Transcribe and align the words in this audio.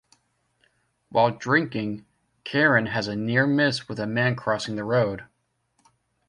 While 1.09 1.29
driving, 1.37 2.07
Karen 2.43 2.87
has 2.87 3.07
a 3.07 3.15
near 3.15 3.45
miss 3.45 3.87
with 3.87 3.99
a 3.99 4.07
man 4.07 4.35
crossing 4.35 4.75
the 4.75 4.83
road. 4.83 5.25